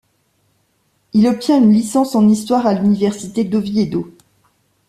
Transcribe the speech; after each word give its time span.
Il 1.13 1.27
obtient 1.27 1.59
une 1.61 1.71
licence 1.73 2.15
en 2.15 2.27
histoire 2.27 2.65
à 2.65 2.73
l'Université 2.73 3.43
d'Oviedo. 3.43 4.11